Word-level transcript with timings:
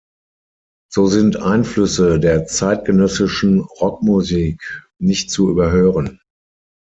So 0.91 1.05
sind 1.05 1.35
Einflüsse 1.37 2.19
der 2.19 2.47
zeitgenössischen 2.47 3.59
Rock-Musik 3.59 4.87
nicht 4.99 5.29
zu 5.29 5.47
überhören. 5.51 6.19